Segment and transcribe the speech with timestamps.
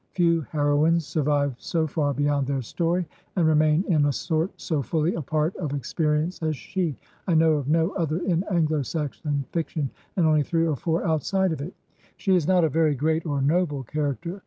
[0.13, 4.81] Few hero ines survive so far beyond their story, and remain in a sort so
[4.81, 9.45] fully a part of experience as she; I know of no other in Anglo Saxon
[9.51, 11.75] fiction, and only three or four outside of it.
[12.17, 14.39] She is not a very great or noble character.